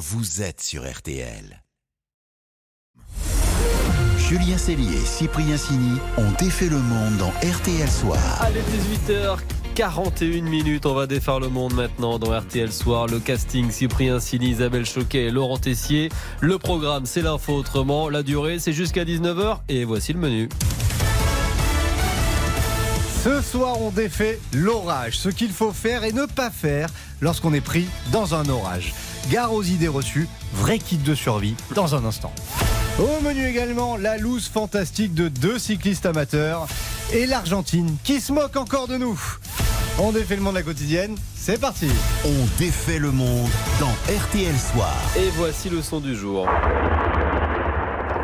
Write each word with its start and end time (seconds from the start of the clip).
vous 0.00 0.40
êtes 0.40 0.62
sur 0.62 0.90
RTL. 0.90 1.62
Julien 4.16 4.56
Cellier 4.56 4.96
et 4.96 5.04
Cyprien 5.04 5.58
Sini 5.58 5.98
ont 6.16 6.30
défait 6.38 6.70
le 6.70 6.78
monde 6.78 7.18
dans 7.18 7.28
RTL 7.46 7.86
Soir. 7.86 8.18
Allez, 8.40 8.62
18h41 9.76 10.42
minutes, 10.42 10.86
on 10.86 10.94
va 10.94 11.06
défaire 11.06 11.38
le 11.38 11.50
monde 11.50 11.74
maintenant 11.74 12.18
dans 12.18 12.34
RTL 12.34 12.72
Soir. 12.72 13.08
Le 13.08 13.18
casting 13.18 13.70
Cyprien 13.70 14.20
Sini, 14.20 14.52
Isabelle 14.52 14.86
Choquet 14.86 15.26
et 15.26 15.30
Laurent 15.30 15.58
Tessier. 15.58 16.08
Le 16.40 16.56
programme, 16.56 17.04
c'est 17.04 17.20
l'info 17.20 17.52
autrement. 17.52 18.08
La 18.08 18.22
durée, 18.22 18.58
c'est 18.58 18.72
jusqu'à 18.72 19.04
19h 19.04 19.58
et 19.68 19.84
voici 19.84 20.14
le 20.14 20.18
menu. 20.18 20.48
Ce 23.22 23.42
soir, 23.42 23.78
on 23.82 23.90
défait 23.90 24.40
l'orage, 24.54 25.18
ce 25.18 25.28
qu'il 25.28 25.50
faut 25.50 25.72
faire 25.72 26.04
et 26.04 26.12
ne 26.12 26.24
pas 26.24 26.48
faire 26.48 26.88
lorsqu'on 27.20 27.52
est 27.52 27.60
pris 27.60 27.86
dans 28.12 28.34
un 28.34 28.48
orage. 28.48 28.94
Gare 29.28 29.52
aux 29.52 29.62
idées 29.62 29.88
reçues, 29.88 30.26
vrai 30.54 30.78
kit 30.78 30.96
de 30.96 31.14
survie 31.14 31.54
dans 31.74 31.94
un 31.94 32.06
instant. 32.06 32.32
Au 32.98 33.22
menu 33.22 33.46
également, 33.46 33.98
la 33.98 34.16
loose 34.16 34.48
fantastique 34.48 35.12
de 35.12 35.28
deux 35.28 35.58
cyclistes 35.58 36.06
amateurs 36.06 36.66
et 37.12 37.26
l'Argentine 37.26 37.94
qui 38.04 38.22
se 38.22 38.32
moque 38.32 38.56
encore 38.56 38.88
de 38.88 38.96
nous. 38.96 39.20
On 39.98 40.12
défait 40.12 40.36
le 40.36 40.42
monde 40.42 40.54
la 40.54 40.62
quotidienne, 40.62 41.14
c'est 41.36 41.60
parti 41.60 41.88
On 42.24 42.58
défait 42.58 42.98
le 42.98 43.10
monde 43.10 43.50
dans 43.80 43.92
RTL 44.10 44.56
Soir. 44.56 44.96
Et 45.18 45.28
voici 45.36 45.68
le 45.68 45.82
son 45.82 46.00
du 46.00 46.16
jour. 46.16 46.48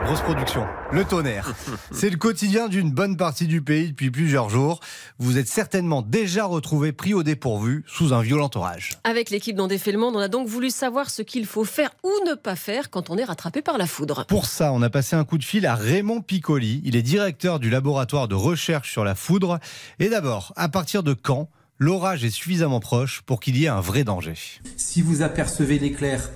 Grosse 0.06 0.20
production, 0.20 0.64
le 0.92 1.04
tonnerre. 1.04 1.52
C'est 1.90 2.10
le 2.10 2.16
quotidien 2.16 2.68
d'une 2.68 2.92
bonne 2.92 3.16
partie 3.16 3.48
du 3.48 3.60
pays 3.60 3.88
depuis 3.88 4.12
plusieurs 4.12 4.48
jours. 4.48 4.78
Vous 5.18 5.36
êtes 5.36 5.48
certainement 5.48 6.00
déjà 6.00 6.44
retrouvé 6.44 6.92
pris 6.92 7.12
au 7.12 7.24
dépourvu 7.24 7.82
sous 7.88 8.12
un 8.12 8.22
violent 8.22 8.48
orage. 8.54 8.92
Avec 9.02 9.30
l'équipe 9.30 9.56
dans 9.56 9.66
Défait 9.66 9.90
le 9.90 9.98
Monde, 9.98 10.14
on 10.14 10.20
a 10.20 10.28
donc 10.28 10.46
voulu 10.46 10.70
savoir 10.70 11.10
ce 11.10 11.22
qu'il 11.22 11.44
faut 11.44 11.64
faire 11.64 11.90
ou 12.04 12.10
ne 12.24 12.34
pas 12.34 12.54
faire 12.54 12.90
quand 12.90 13.10
on 13.10 13.18
est 13.18 13.24
rattrapé 13.24 13.62
par 13.62 13.78
la 13.78 13.88
foudre. 13.88 14.26
Pour 14.26 14.46
ça, 14.46 14.72
on 14.72 14.80
a 14.80 14.90
passé 14.90 15.16
un 15.16 15.24
coup 15.24 15.38
de 15.38 15.44
fil 15.44 15.66
à 15.66 15.74
Raymond 15.74 16.20
Piccoli. 16.20 16.82
Il 16.84 16.94
est 16.94 17.02
directeur 17.02 17.58
du 17.58 17.68
laboratoire 17.68 18.28
de 18.28 18.36
recherche 18.36 18.92
sur 18.92 19.02
la 19.02 19.16
foudre. 19.16 19.58
Et 19.98 20.08
d'abord, 20.08 20.52
à 20.54 20.68
partir 20.68 21.02
de 21.02 21.14
quand 21.14 21.48
l'orage 21.80 22.24
est 22.24 22.30
suffisamment 22.30 22.78
proche 22.78 23.22
pour 23.22 23.40
qu'il 23.40 23.56
y 23.56 23.64
ait 23.64 23.68
un 23.68 23.80
vrai 23.80 24.04
danger? 24.04 24.34
Si 24.76 25.02
vous 25.02 25.22
apercevez 25.22 25.80
l'éclair 25.80 26.30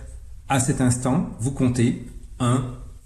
à 0.49 0.59
cet 0.59 0.81
instant, 0.81 1.31
vous 1.39 1.53
comptez 1.53 2.05
1, 2.41 2.65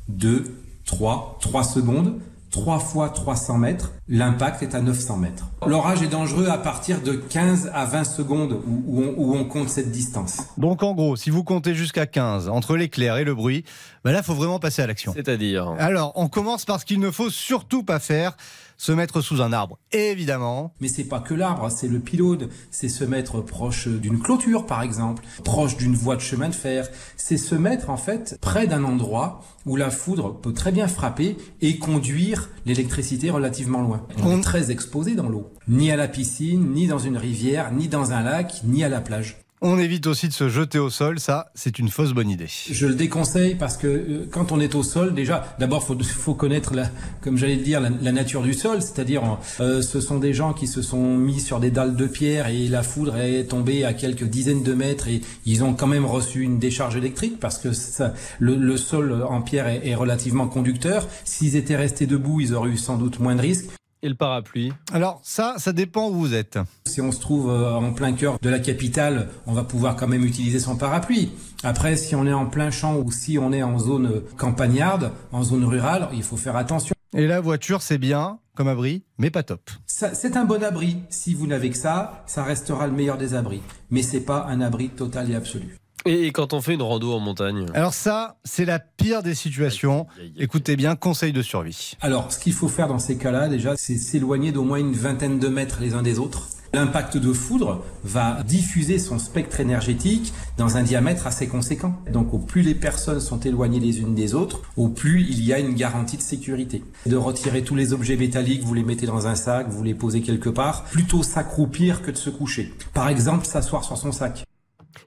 2, 0.08 0.44
3, 0.84 1.38
3 1.41 1.64
secondes, 1.64 2.20
3 2.55 2.78
fois 2.78 3.08
300 3.08 3.58
mètres, 3.58 3.92
l'impact 4.08 4.62
est 4.62 4.77
à 4.77 4.80
900 4.80 5.16
mètres. 5.16 5.48
L'orage 5.66 6.02
est 6.02 6.08
dangereux 6.08 6.46
à 6.46 6.56
partir 6.56 7.02
de 7.02 7.12
15 7.14 7.70
à 7.74 7.84
20 7.84 8.05
secondes 8.05 8.61
où, 8.64 9.02
où 9.16 9.34
on, 9.34 9.44
compte 9.44 9.69
cette 9.69 9.91
distance. 9.91 10.38
Donc 10.56 10.84
en 10.84 10.94
gros, 10.94 11.16
si 11.16 11.30
vous 11.30 11.42
comptez 11.42 11.74
jusqu'à 11.74 12.06
15 12.06 12.48
entre 12.48 12.77
l'éclair 12.77 13.16
et 13.16 13.24
le 13.24 13.34
bruit, 13.34 13.64
ben 14.05 14.12
là, 14.12 14.19
il 14.19 14.24
faut 14.24 14.34
vraiment 14.34 14.58
passer 14.58 14.83
à 14.83 14.86
l'action. 14.86 15.14
C'est-à-dire 15.14 15.74
Alors, 15.78 16.12
on 16.16 16.28
commence 16.28 16.66
par 16.66 16.78
ce 16.78 16.84
qu'il 16.84 17.00
ne 17.00 17.10
faut 17.10 17.30
surtout 17.30 17.83
pas 17.83 17.98
faire, 17.98 18.36
se 18.77 18.92
mettre 18.92 19.22
sous 19.22 19.41
un 19.41 19.52
arbre, 19.52 19.78
évidemment. 19.92 20.74
Mais 20.80 20.88
c'est 20.88 21.05
pas 21.05 21.20
que 21.20 21.33
l'arbre, 21.33 21.70
c'est 21.70 21.88
le 21.88 22.00
pylône, 22.00 22.48
c'est 22.70 22.91
se 22.91 23.05
mettre 23.05 23.41
proche 23.41 23.88
d'une 23.88 24.19
clôture 24.19 24.66
par 24.66 24.83
exemple, 24.83 25.24
proche 25.42 25.77
d'une 25.77 25.94
voie 25.94 26.16
de 26.16 26.20
chemin 26.20 26.48
de 26.48 26.55
fer, 26.55 26.88
c'est 27.16 27.38
se 27.38 27.55
mettre 27.55 27.88
en 27.88 27.96
fait 27.96 28.36
près 28.41 28.66
d'un 28.66 28.84
endroit 28.84 29.42
où 29.64 29.77
la 29.77 29.91
foudre 29.91 30.39
peut 30.39 30.52
très 30.52 30.72
bien 30.72 30.89
frapper 30.89 31.39
et 31.62 31.78
conduire 31.78 32.50
l'électricité 32.66 33.30
relativement 33.30 33.80
loin. 33.80 34.06
On 34.22 34.39
est 34.39 34.42
très 34.42 34.70
exposé 34.70 35.14
dans 35.14 35.28
l'eau, 35.28 35.50
ni 35.66 35.91
à 35.91 35.96
la 35.96 36.08
piscine, 36.08 36.72
ni 36.72 36.86
dans 36.86 36.98
une 36.98 37.16
rivière, 37.16 37.72
ni 37.72 37.89
dans 37.89 38.12
un 38.12 38.22
lac, 38.22 38.61
ni 38.64 38.84
à 38.84 38.89
la 38.89 39.00
plage. 39.00 39.43
On 39.66 39.78
évite 39.78 40.06
aussi 40.06 40.28
de 40.28 40.34
se 40.34 40.50
jeter 40.50 40.78
au 40.78 40.90
sol, 40.90 41.18
ça, 41.18 41.50
c'est 41.54 41.78
une 41.78 41.88
fausse 41.88 42.12
bonne 42.12 42.28
idée. 42.28 42.48
Je 42.70 42.86
le 42.86 42.94
déconseille 42.94 43.54
parce 43.54 43.78
que 43.78 43.86
euh, 43.86 44.28
quand 44.30 44.52
on 44.52 44.60
est 44.60 44.74
au 44.74 44.82
sol, 44.82 45.14
déjà, 45.14 45.56
d'abord, 45.58 45.82
faut, 45.82 45.96
faut 46.02 46.34
connaître, 46.34 46.74
la, 46.74 46.90
comme 47.22 47.38
j'allais 47.38 47.56
le 47.56 47.62
dire, 47.62 47.80
la, 47.80 48.12
nature 48.12 48.42
du 48.42 48.52
sol. 48.52 48.82
C'est-à-dire, 48.82 49.38
euh, 49.60 49.80
ce 49.80 50.02
sont 50.02 50.18
des 50.18 50.34
gens 50.34 50.52
qui 50.52 50.66
se 50.66 50.83
sont 50.83 51.16
mis 51.16 51.40
sur 51.40 51.61
des 51.61 51.70
dalles 51.70 51.96
de 51.96 52.06
pierre 52.06 52.48
et 52.48 52.68
la 52.68 52.83
foudre 52.83 53.16
est 53.16 53.44
tombée 53.44 53.86
à 53.86 53.94
quelques 53.94 54.24
dizaines 54.24 54.62
de 54.62 54.74
mètres 54.74 55.08
et 55.08 55.22
ils 55.46 55.64
ont 55.64 55.72
quand 55.72 55.86
même 55.86 56.05
reçu 56.05 56.42
une 56.42 56.58
décharge 56.58 56.96
électrique 56.96 57.40
parce 57.40 57.56
que 57.56 57.72
ça, 57.72 58.12
le, 58.40 58.56
le 58.56 58.77
sol 58.77 59.24
en 59.27 59.40
pierre 59.40 59.68
est, 59.68 59.89
est 59.89 59.94
relativement 59.94 60.46
conducteur. 60.46 61.08
S'ils 61.24 61.56
étaient 61.56 61.77
restés 61.77 62.05
debout, 62.05 62.42
ils 62.42 62.52
auraient 62.52 62.68
eu 62.68 62.77
sans 62.77 62.98
doute 62.98 63.18
moins 63.18 63.34
de 63.34 63.40
risques. 63.40 63.70
Et 64.04 64.08
le 64.10 64.14
parapluie 64.14 64.70
Alors 64.92 65.18
ça, 65.22 65.54
ça 65.56 65.72
dépend 65.72 66.10
où 66.10 66.12
vous 66.12 66.34
êtes. 66.34 66.58
Si 66.84 67.00
on 67.00 67.10
se 67.10 67.18
trouve 67.18 67.48
euh, 67.48 67.72
en 67.72 67.94
plein 67.94 68.12
cœur 68.12 68.38
de 68.38 68.50
la 68.50 68.58
capitale, 68.58 69.30
on 69.46 69.54
va 69.54 69.64
pouvoir 69.64 69.96
quand 69.96 70.06
même 70.06 70.26
utiliser 70.26 70.58
son 70.58 70.76
parapluie. 70.76 71.32
Après, 71.62 71.96
si 71.96 72.14
on 72.14 72.26
est 72.26 72.32
en 72.34 72.44
plein 72.44 72.70
champ 72.70 72.98
ou 72.98 73.10
si 73.10 73.38
on 73.38 73.50
est 73.50 73.62
en 73.62 73.78
zone 73.78 74.20
campagnarde, 74.36 75.10
en 75.32 75.42
zone 75.42 75.64
rurale, 75.64 76.10
il 76.12 76.22
faut 76.22 76.36
faire 76.36 76.54
attention. 76.56 76.94
Et 77.16 77.26
la 77.26 77.40
voiture, 77.40 77.80
c'est 77.80 77.96
bien 77.96 78.40
comme 78.54 78.68
abri, 78.68 79.04
mais 79.16 79.30
pas 79.30 79.42
top. 79.42 79.70
C'est 79.86 80.36
un 80.36 80.44
bon 80.44 80.62
abri. 80.62 80.98
Si 81.08 81.32
vous 81.32 81.46
n'avez 81.46 81.70
que 81.70 81.76
ça, 81.78 82.24
ça 82.26 82.44
restera 82.44 82.86
le 82.86 82.92
meilleur 82.92 83.16
des 83.16 83.32
abris. 83.32 83.62
Mais 83.88 84.02
c'est 84.02 84.20
pas 84.20 84.44
un 84.50 84.60
abri 84.60 84.90
total 84.90 85.30
et 85.30 85.34
absolu. 85.34 85.78
Et 86.06 86.32
quand 86.32 86.52
on 86.52 86.60
fait 86.60 86.74
une 86.74 86.82
rando 86.82 87.14
en 87.14 87.20
montagne 87.20 87.66
Alors 87.72 87.94
ça, 87.94 88.36
c'est 88.44 88.66
la 88.66 88.78
pire 88.78 89.22
des 89.22 89.34
situations. 89.34 90.06
Écoutez 90.36 90.76
bien, 90.76 90.96
conseil 90.96 91.32
de 91.32 91.40
survie. 91.40 91.96
Alors, 92.02 92.30
ce 92.30 92.38
qu'il 92.38 92.52
faut 92.52 92.68
faire 92.68 92.88
dans 92.88 92.98
ces 92.98 93.16
cas-là, 93.16 93.48
déjà, 93.48 93.74
c'est 93.76 93.96
s'éloigner 93.96 94.52
d'au 94.52 94.64
moins 94.64 94.78
une 94.78 94.92
vingtaine 94.92 95.38
de 95.38 95.48
mètres 95.48 95.78
les 95.80 95.94
uns 95.94 96.02
des 96.02 96.18
autres. 96.18 96.48
L'impact 96.74 97.16
de 97.16 97.32
foudre 97.32 97.84
va 98.02 98.42
diffuser 98.42 98.98
son 98.98 99.20
spectre 99.20 99.60
énergétique 99.60 100.34
dans 100.58 100.76
un 100.76 100.82
diamètre 100.82 101.26
assez 101.28 101.46
conséquent. 101.46 101.94
Donc 102.10 102.34
au 102.34 102.38
plus 102.38 102.62
les 102.62 102.74
personnes 102.74 103.20
sont 103.20 103.38
éloignées 103.38 103.78
les 103.78 104.00
unes 104.00 104.16
des 104.16 104.34
autres, 104.34 104.60
au 104.76 104.88
plus 104.88 105.22
il 105.22 105.44
y 105.44 105.52
a 105.52 105.60
une 105.60 105.74
garantie 105.74 106.16
de 106.16 106.22
sécurité. 106.22 106.82
De 107.06 107.16
retirer 107.16 107.62
tous 107.62 107.76
les 107.76 107.92
objets 107.92 108.16
métalliques, 108.16 108.64
vous 108.64 108.74
les 108.74 108.82
mettez 108.82 109.06
dans 109.06 109.28
un 109.28 109.36
sac, 109.36 109.68
vous 109.68 109.84
les 109.84 109.94
posez 109.94 110.20
quelque 110.20 110.48
part, 110.48 110.82
plutôt 110.86 111.22
s'accroupir 111.22 112.02
que 112.02 112.10
de 112.10 112.16
se 112.16 112.28
coucher. 112.28 112.74
Par 112.92 113.08
exemple, 113.08 113.46
s'asseoir 113.46 113.84
sur 113.84 113.96
son 113.96 114.10
sac. 114.10 114.44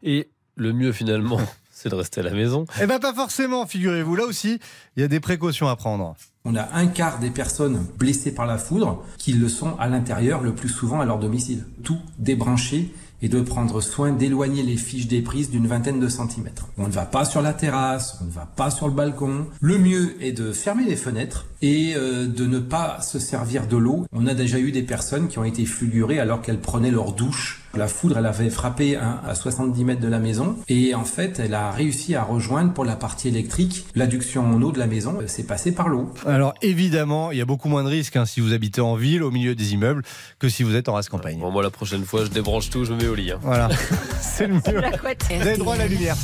Et 0.04 0.30
le 0.58 0.74
mieux 0.74 0.92
finalement, 0.92 1.40
c'est 1.72 1.90
de 1.90 1.96
rester 1.96 2.20
à 2.22 2.24
la 2.24 2.32
maison. 2.32 2.66
Eh 2.82 2.86
ben 2.86 3.00
pas 3.00 3.14
forcément, 3.14 3.66
figurez-vous. 3.66 4.16
Là 4.16 4.26
aussi, 4.26 4.60
il 4.96 5.02
y 5.02 5.04
a 5.04 5.08
des 5.08 5.20
précautions 5.20 5.68
à 5.68 5.76
prendre. 5.76 6.16
On 6.44 6.56
a 6.56 6.68
un 6.74 6.88
quart 6.88 7.20
des 7.20 7.30
personnes 7.30 7.86
blessées 7.98 8.34
par 8.34 8.46
la 8.46 8.58
foudre 8.58 9.04
qui 9.18 9.34
le 9.34 9.50
sont 9.50 9.76
à 9.78 9.88
l'intérieur, 9.88 10.42
le 10.42 10.56
plus 10.56 10.70
souvent 10.70 11.02
à 11.02 11.06
leur 11.06 11.20
domicile. 11.20 11.66
Tout 11.84 12.00
débrancher 12.20 12.94
et 13.22 13.30
de 13.30 13.42
prendre 13.42 13.82
soin 13.82 14.12
d'éloigner 14.12 14.64
les 14.64 14.78
fiches 14.78 15.08
des 15.08 15.22
prises 15.22 15.50
d'une 15.50 15.68
vingtaine 15.68 16.00
de 16.00 16.08
centimètres. 16.08 16.68
On 16.78 16.88
ne 16.88 16.92
va 16.92 17.06
pas 17.06 17.26
sur 17.26 17.42
la 17.42 17.54
terrasse, 17.54 18.18
on 18.22 18.26
ne 18.26 18.32
va 18.32 18.46
pas 18.46 18.70
sur 18.70 18.88
le 18.88 18.94
balcon. 18.94 19.48
Le 19.60 19.78
mieux 19.78 20.16
est 20.24 20.32
de 20.32 20.52
fermer 20.52 20.86
les 20.86 20.96
fenêtres 20.96 21.46
et 21.62 21.94
euh, 21.96 22.28
de 22.28 22.46
ne 22.46 22.60
pas 22.60 23.02
se 23.02 23.20
servir 23.20 23.68
de 23.68 23.78
l'eau. 23.78 24.06
On 24.14 24.28
a 24.28 24.34
déjà 24.34 24.60
eu 24.60 24.72
des 24.72 24.84
personnes 24.84 25.28
qui 25.28 25.40
ont 25.40 25.44
été 25.44 25.66
fulgurées 25.66 26.20
alors 26.20 26.42
qu'elles 26.42 26.62
prenaient 26.62 26.92
leur 26.92 27.14
douche. 27.14 27.64
La 27.78 27.88
foudre, 27.88 28.18
elle 28.18 28.26
avait 28.26 28.50
frappé 28.50 28.96
à 28.96 29.34
70 29.36 29.84
mètres 29.86 30.02
de 30.02 30.08
la 30.08 30.20
maison 30.20 30.56
et 30.68 30.96
en 30.96 31.04
fait, 31.04 31.40
elle 31.40 31.54
a 31.54 31.72
réussi 31.72 32.16
à 32.16 32.24
rejoindre 32.24 32.74
pour 32.74 32.86
la 32.86 32.96
partie 32.96 33.28
électrique 33.28 33.86
l'adduction 33.96 34.46
en 34.46 34.62
eau 34.62 34.72
de 34.72 34.80
la 34.80 34.88
maison. 34.88 35.18
C'est 35.28 35.44
passé 35.46 35.72
par 35.72 35.88
l'eau. 35.88 36.12
Alors 36.26 36.54
évidemment, 36.62 37.32
il 37.32 37.38
y 37.38 37.42
a 37.42 37.46
beaucoup 37.46 37.70
moins 37.70 37.84
de 37.84 37.90
risques 37.90 38.16
hein, 38.16 38.26
si 38.26 38.42
vous 38.42 38.52
habitez 38.54 38.82
en 38.82 38.96
ville, 38.96 39.22
au 39.24 39.32
milieu 39.32 39.54
des 39.56 39.74
immeubles, 39.74 40.02
que 40.40 40.50
si 40.50 40.64
vous 40.64 40.76
êtes 40.76 40.90
en 40.90 40.94
race 40.94 41.08
campagne. 41.10 41.40
Bon, 41.40 41.52
moi, 41.52 41.62
la 41.62 41.70
prochaine 41.70 42.04
fois, 42.04 42.26
je 42.26 42.30
débranche 42.30 42.70
tout, 42.70 42.84
je 42.84 42.94
me 42.94 42.98
mets 42.98 43.08
au 43.08 43.16
lit. 43.16 43.32
hein. 43.32 43.40
Voilà, 43.42 43.70
c'est 44.22 44.48
le 44.48 44.56
mieux. 44.56 44.62
Vous 44.66 45.48
avez 45.48 45.58
droit 45.58 45.76
à 45.76 45.78
la 45.78 45.88
lumière. 45.88 46.16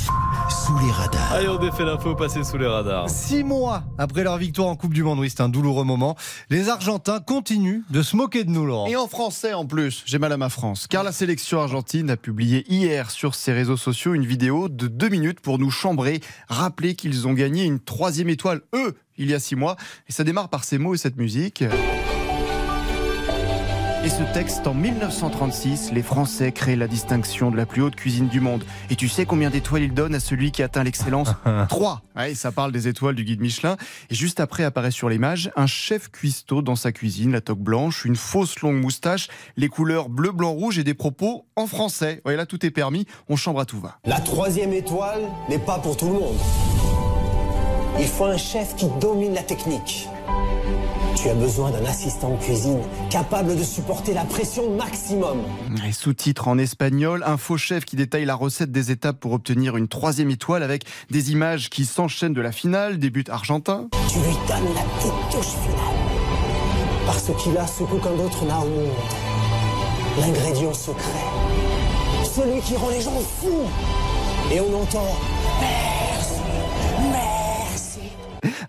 Sous 0.65 0.77
les 0.85 0.91
radars. 0.91 1.33
Allez, 1.33 1.47
on 1.47 1.57
défait 1.59 1.83
l'info, 1.85 2.15
passer 2.15 2.43
sous 2.43 2.57
les 2.57 2.67
radars. 2.67 3.09
Six 3.09 3.43
mois 3.43 3.83
après 3.97 4.23
leur 4.23 4.37
victoire 4.37 4.67
en 4.69 4.75
Coupe 4.75 4.93
du 4.93 5.03
Monde, 5.03 5.19
oui, 5.19 5.29
c'est 5.29 5.41
un 5.41 5.49
douloureux 5.49 5.83
moment. 5.85 6.15
Les 6.49 6.69
Argentins 6.69 7.19
continuent 7.19 7.81
de 7.89 8.01
se 8.01 8.15
moquer 8.15 8.43
de 8.43 8.49
nous, 8.49 8.65
Laurent. 8.65 8.87
Et 8.87 8.95
en 8.95 9.07
français 9.07 9.53
en 9.53 9.65
plus, 9.65 10.03
j'ai 10.05 10.19
mal 10.19 10.31
à 10.31 10.37
ma 10.37 10.49
France. 10.49 10.87
Car 10.89 11.03
la 11.03 11.11
sélection 11.11 11.42
argentine 11.51 12.09
a 12.09 12.17
publié 12.17 12.63
hier 12.71 13.11
sur 13.11 13.35
ses 13.35 13.53
réseaux 13.53 13.77
sociaux 13.77 14.13
une 14.13 14.25
vidéo 14.25 14.69
de 14.69 14.87
deux 14.87 15.09
minutes 15.09 15.39
pour 15.39 15.59
nous 15.59 15.71
chambrer, 15.71 16.21
rappeler 16.47 16.95
qu'ils 16.95 17.27
ont 17.27 17.33
gagné 17.33 17.65
une 17.65 17.79
troisième 17.79 18.29
étoile, 18.29 18.61
eux, 18.73 18.95
il 19.17 19.29
y 19.29 19.33
a 19.33 19.39
six 19.39 19.55
mois. 19.55 19.75
Et 20.07 20.11
ça 20.11 20.23
démarre 20.23 20.49
par 20.49 20.63
ces 20.63 20.77
mots 20.77 20.95
et 20.95 20.97
cette 20.97 21.17
musique. 21.17 21.63
Et 24.05 24.09
ce 24.09 24.23
texte, 24.33 24.67
en 24.67 24.73
1936, 24.73 25.93
les 25.93 26.03
Français 26.03 26.51
créent 26.51 26.75
la 26.75 26.89
distinction 26.89 27.51
de 27.51 27.55
la 27.55 27.65
plus 27.65 27.81
haute 27.81 27.95
cuisine 27.95 28.27
du 28.27 28.41
monde. 28.41 28.65
Et 28.89 28.97
tu 28.97 29.07
sais 29.07 29.25
combien 29.25 29.49
d'étoiles 29.49 29.83
ils 29.83 29.93
donnent 29.93 30.15
à 30.15 30.19
celui 30.19 30.51
qui 30.51 30.61
atteint 30.61 30.83
l'excellence 30.83 31.29
Trois. 31.69 32.01
Ouais, 32.17 32.35
ça 32.35 32.51
parle 32.51 32.73
des 32.73 32.89
étoiles 32.89 33.15
du 33.15 33.23
guide 33.23 33.39
Michelin. 33.39 33.77
Et 34.09 34.15
juste 34.15 34.41
après 34.41 34.65
apparaît 34.65 34.91
sur 34.91 35.07
l'image 35.07 35.51
un 35.55 35.67
chef 35.67 36.09
cuistot 36.11 36.61
dans 36.61 36.75
sa 36.75 36.91
cuisine, 36.91 37.31
la 37.31 37.39
toque 37.39 37.61
blanche, 37.61 38.03
une 38.03 38.17
fausse 38.17 38.59
longue 38.59 38.81
moustache, 38.81 39.29
les 39.55 39.69
couleurs 39.69 40.09
bleu, 40.09 40.33
blanc, 40.33 40.51
rouge 40.51 40.77
et 40.77 40.83
des 40.83 40.95
propos 40.95 41.45
en 41.55 41.65
français. 41.65 42.21
Ouais, 42.25 42.35
là 42.35 42.45
tout 42.45 42.65
est 42.65 42.71
permis, 42.71 43.07
on 43.29 43.37
chambre 43.37 43.61
à 43.61 43.65
tout 43.65 43.79
va. 43.79 43.99
La 44.03 44.19
troisième 44.19 44.73
étoile 44.73 45.21
n'est 45.47 45.59
pas 45.59 45.79
pour 45.79 45.95
tout 45.95 46.07
le 46.07 46.13
monde. 46.13 46.37
Il 47.97 48.07
faut 48.07 48.25
un 48.25 48.37
chef 48.37 48.75
qui 48.75 48.87
domine 48.99 49.33
la 49.33 49.43
technique. 49.43 50.09
Tu 51.23 51.29
as 51.29 51.35
besoin 51.35 51.71
d'un 51.71 51.85
assistant 51.85 52.31
de 52.31 52.35
cuisine 52.35 52.81
capable 53.09 53.55
de 53.55 53.63
supporter 53.63 54.13
la 54.13 54.25
pression 54.25 54.75
maximum. 54.75 55.37
Et 55.87 55.93
sous-titres 55.93 56.49
en 56.49 56.57
espagnol, 56.57 57.23
un 57.25 57.37
faux 57.37 57.55
chef 57.55 57.85
qui 57.85 57.95
détaille 57.95 58.25
la 58.25 58.35
recette 58.35 58.73
des 58.73 58.91
étapes 58.91 59.21
pour 59.21 59.31
obtenir 59.31 59.77
une 59.77 59.87
troisième 59.87 60.29
étoile 60.31 60.63
avec 60.63 60.83
des 61.11 61.31
images 61.31 61.69
qui 61.69 61.85
s'enchaînent 61.85 62.33
de 62.33 62.41
la 62.41 62.51
finale, 62.51 62.99
des 62.99 63.09
buts 63.09 63.23
argentins. 63.29 63.87
Tu 64.09 64.19
lui 64.19 64.33
donnes 64.49 64.75
la 64.75 64.81
petite 64.81 65.31
touche 65.31 65.53
finale. 65.63 65.95
Parce 67.05 67.31
qu'il 67.41 67.57
a 67.57 67.67
ce 67.67 67.83
qu'aucun 67.83 68.17
d'autre 68.17 68.43
n'a 68.43 68.59
au 68.59 68.67
monde. 68.67 68.91
L'ingrédient 70.19 70.73
secret. 70.73 71.23
Celui 72.25 72.59
qui 72.59 72.75
rend 72.75 72.89
les 72.89 72.99
gens 72.99 73.17
fous. 73.39 73.69
Et 74.53 74.59
on 74.59 74.81
entend. 74.81 75.15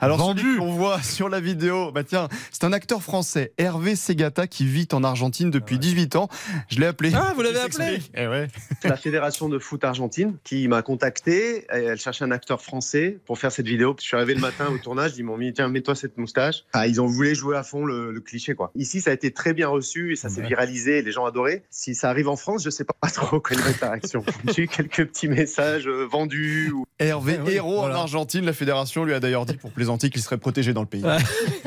Alors 0.00 0.18
Vendu. 0.18 0.42
celui 0.42 0.58
qu'on 0.58 0.72
voit 0.72 1.02
sur 1.02 1.28
la 1.28 1.40
vidéo, 1.40 1.92
bah 1.92 2.04
tiens, 2.04 2.28
c'est 2.50 2.64
un 2.64 2.72
acteur 2.72 3.02
français, 3.02 3.52
Hervé 3.58 3.96
Segata, 3.96 4.46
qui 4.46 4.66
vit 4.66 4.88
en 4.92 5.04
Argentine 5.04 5.50
depuis 5.50 5.78
18 5.78 6.16
ans. 6.16 6.28
Je 6.68 6.80
l'ai 6.80 6.86
appelé. 6.86 7.12
Ah, 7.14 7.32
vous 7.34 7.42
l'avez 7.42 7.60
appelé. 7.60 7.98
Eh 8.14 8.26
ouais. 8.26 8.48
La 8.84 8.96
fédération 8.96 9.48
de 9.48 9.58
foot 9.58 9.84
argentine 9.84 10.34
qui 10.44 10.68
m'a 10.68 10.82
contacté. 10.82 11.66
Elle 11.68 11.98
cherchait 11.98 12.24
un 12.24 12.30
acteur 12.30 12.62
français 12.62 13.18
pour 13.26 13.38
faire 13.38 13.52
cette 13.52 13.66
vidéo. 13.66 13.94
Je 13.98 14.04
suis 14.04 14.16
arrivé 14.16 14.34
le 14.34 14.40
matin 14.40 14.66
au 14.72 14.78
tournage, 14.78 15.12
ils 15.16 15.24
m'ont 15.24 15.36
mis 15.36 15.52
tiens 15.52 15.68
mets-toi 15.68 15.94
cette 15.94 16.18
moustache. 16.18 16.64
Ah, 16.72 16.86
ils 16.86 17.00
ont 17.00 17.06
voulu 17.06 17.34
jouer 17.34 17.56
à 17.56 17.62
fond 17.62 17.84
le, 17.84 18.12
le 18.12 18.20
cliché 18.20 18.54
quoi. 18.54 18.70
Ici 18.74 19.00
ça 19.00 19.10
a 19.10 19.12
été 19.14 19.30
très 19.32 19.52
bien 19.54 19.68
reçu 19.68 20.12
et 20.12 20.16
ça 20.16 20.28
s'est 20.28 20.40
Ouais. 20.40 20.48
viralisé. 20.48 20.98
et 20.98 21.02
Les 21.02 21.12
gens 21.12 21.24
adoraient. 21.24 21.62
Si 21.70 21.94
ça 21.94 22.10
arrive 22.10 22.28
en 22.28 22.36
France, 22.36 22.62
je 22.64 22.70
sais 22.70 22.84
pas 22.84 22.94
trop 23.14 23.40
quelle 23.40 23.58
va 23.60 23.70
être 23.70 23.80
la 23.80 23.90
réaction. 23.92 24.24
J'ai 24.54 24.62
eu 24.62 24.68
quelques 24.68 25.06
petits 25.06 25.28
messages 25.28 25.86
euh, 25.86 26.06
vendus. 26.10 26.70
Ou... 26.72 26.84
Hervé, 26.98 27.36
Ah 27.38 27.44
oui, 27.46 27.52
héros 27.54 27.78
voilà. 27.80 27.96
en 27.96 28.00
Argentine, 28.02 28.44
la 28.44 28.52
fédération 28.52 29.04
lui 29.04 29.14
a 29.14 29.20
d'ailleurs 29.20 29.46
dit 29.46 29.54
pour 29.56 29.70
plaisanter 29.84 30.08
qu'il 30.08 30.22
serait 30.22 30.38
protégé 30.38 30.72
dans 30.72 30.80
le 30.80 30.86
pays. 30.86 31.02
Ouais. 31.04 31.18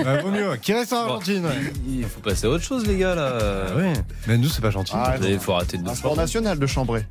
Ouais, 0.03 0.21
vaut 0.21 0.31
mieux. 0.31 0.55
Qui 0.61 0.73
reste 0.73 0.91
en 0.93 1.03
Argentine. 1.03 1.43
Il 1.87 2.03
faut 2.05 2.19
passer 2.19 2.47
à 2.47 2.49
autre 2.49 2.63
chose, 2.63 2.85
les 2.87 2.97
gars, 2.97 3.13
là. 3.13 3.37
Ah 3.71 3.75
ouais. 3.75 3.93
Mais 4.27 4.37
nous, 4.37 4.49
c'est 4.49 4.61
pas 4.61 4.71
gentil. 4.71 4.93
Ah, 4.95 5.15
Il 5.21 5.39
faut 5.39 5.53
arrêter 5.53 5.77
de 5.77 5.83
nous 5.83 5.91
Un 5.91 5.95
sport 5.95 6.15
national 6.15 6.57
de 6.57 6.65
Chambray. 6.65 7.05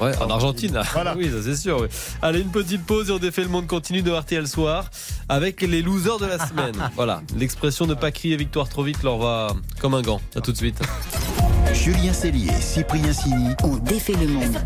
Ouais, 0.00 0.16
en 0.18 0.28
Argentine. 0.28 0.80
Voilà. 0.92 1.14
Oui, 1.16 1.30
ça 1.30 1.42
c'est 1.42 1.56
sûr. 1.56 1.80
oui. 1.82 1.88
Allez, 2.22 2.40
une 2.40 2.50
petite 2.50 2.84
pause 2.84 3.10
et 3.10 3.12
on 3.12 3.18
défait 3.18 3.42
le 3.42 3.48
monde 3.48 3.66
continue 3.68 4.02
de 4.02 4.10
RTL 4.10 4.46
Soir 4.48 4.90
avec 5.28 5.62
les 5.62 5.82
losers 5.82 6.18
de 6.18 6.26
la 6.26 6.44
semaine. 6.44 6.74
voilà, 6.96 7.22
l'expression 7.36 7.86
ne 7.86 7.94
pas 7.94 8.10
crier 8.10 8.36
victoire 8.36 8.68
trop 8.68 8.82
vite 8.82 9.02
leur 9.02 9.18
va 9.18 9.54
comme 9.80 9.94
un 9.94 10.02
gant. 10.02 10.20
À 10.34 10.40
tout 10.40 10.50
de 10.52 10.56
suite. 10.56 10.80
Julien 11.72 12.12
Cellier, 12.12 12.50
Cyprien 12.60 13.12
Sini. 13.12 13.54
On 13.62 13.76
défait 13.76 14.14
le 14.20 14.26
monde. 14.26 14.56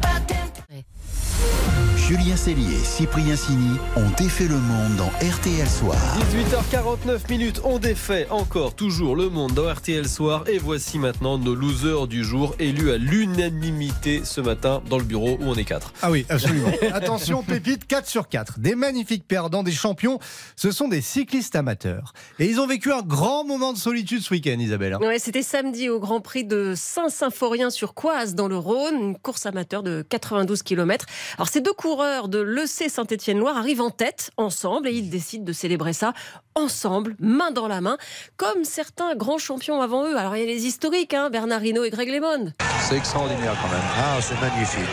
Julien 2.09 2.37
Cellier, 2.37 2.77
Cyprien 2.85 3.35
Sini 3.35 3.79
ont 3.97 4.11
défait 4.19 4.47
le 4.47 4.59
monde 4.59 4.97
dans 4.97 5.07
RTL 5.27 5.67
Soir. 5.67 5.97
18h49 6.19 7.31
minutes, 7.31 7.61
on 7.65 7.79
défait 7.79 8.27
encore 8.29 8.75
toujours 8.75 9.17
le 9.17 9.31
monde 9.31 9.53
dans 9.53 9.73
RTL 9.73 10.07
Soir 10.07 10.45
et 10.47 10.59
voici 10.59 10.99
maintenant 10.99 11.39
nos 11.39 11.55
losers 11.55 12.07
du 12.07 12.23
jour 12.23 12.55
élus 12.59 12.91
à 12.91 12.99
l'unanimité 12.99 14.21
ce 14.23 14.43
matin 14.43 14.83
dans 14.91 14.99
le 14.99 15.05
bureau 15.05 15.39
où 15.41 15.45
on 15.45 15.55
est 15.55 15.65
quatre. 15.65 15.95
Ah 16.03 16.11
oui, 16.11 16.27
absolument. 16.29 16.69
Attention, 16.93 17.43
pépite, 17.43 17.87
4 17.87 18.07
sur 18.07 18.29
4. 18.29 18.59
Des 18.59 18.75
magnifiques 18.75 19.27
perdants, 19.27 19.63
des 19.63 19.73
champions. 19.73 20.19
Ce 20.57 20.73
sont 20.73 20.89
des 20.89 21.01
cyclistes 21.01 21.57
amateurs. 21.57 22.13
Et 22.39 22.47
ils 22.47 22.61
ont 22.61 22.67
vécu 22.67 22.93
un 22.93 23.01
grand 23.03 23.45
moment 23.45 23.73
de 23.73 23.79
solitude 23.79 24.21
ce 24.21 24.35
week-end, 24.35 24.59
Isabelle. 24.59 24.95
hein. 24.95 24.99
Ouais, 25.01 25.19
c'était 25.19 25.43
samedi 25.43 25.89
au 25.89 26.01
Grand 26.01 26.21
Prix 26.21 26.45
de 26.45 26.75
Saint-Symphorien 26.77 27.71
sur 27.71 27.95
Coise 27.95 28.35
dans 28.35 28.49
le 28.49 28.59
Rhône, 28.59 28.95
une 29.01 29.17
course 29.19 29.47
amateur 29.47 29.83
de 29.83 30.05
92 30.07 30.63
km. 30.63 31.07
Alors 31.39 31.49
ces 31.49 31.63
deux 31.63 31.73
coureurs 31.95 32.27
de 32.27 32.41
l'EC 32.41 32.91
Saint-Étienne-Loire 32.91 33.57
arrivent 33.57 33.81
en 33.81 33.91
tête 33.91 34.33
ensemble 34.37 34.89
et 34.89 34.93
ils 34.93 35.11
décident 35.11 35.45
de 35.45 35.53
célébrer 35.53 35.93
ça 35.93 36.13
ensemble, 36.57 37.15
main 37.21 37.53
dans 37.53 37.69
la 37.69 37.81
main, 37.81 37.99
comme 38.37 38.65
certains 38.65 39.15
grands 39.15 39.39
champions 39.39 39.81
avant 39.81 40.05
eux. 40.05 40.17
Alors 40.17 40.35
il 40.35 40.41
y 40.41 40.43
a 40.43 40.47
les 40.47 40.67
historiques, 40.67 41.15
hein, 41.15 41.31
Bernard 41.31 41.65
Hinault 41.65 41.85
et 41.85 41.91
Greg 41.91 42.09
LeMond. 42.09 42.53
C'est 42.81 42.97
extraordinaire 42.97 43.55
quand 43.63 43.69
même. 43.69 43.87
Ah, 43.97 44.21
c'est 44.21 44.41
magnifique. 44.41 44.91